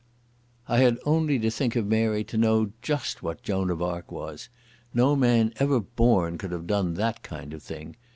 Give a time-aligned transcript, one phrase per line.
[0.67, 4.49] I had only to think of Mary to know just what Joan of Arc was.
[4.95, 7.95] No man ever born could have done that kind of thing.